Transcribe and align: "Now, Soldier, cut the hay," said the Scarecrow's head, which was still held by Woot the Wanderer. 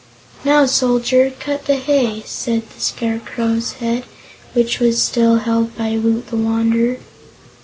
"Now, 0.43 0.65
Soldier, 0.65 1.31
cut 1.39 1.65
the 1.67 1.75
hay," 1.75 2.23
said 2.25 2.63
the 2.71 2.81
Scarecrow's 2.81 3.73
head, 3.73 4.03
which 4.53 4.79
was 4.79 4.99
still 4.99 5.35
held 5.35 5.77
by 5.77 5.95
Woot 5.99 6.25
the 6.29 6.37
Wanderer. 6.37 6.97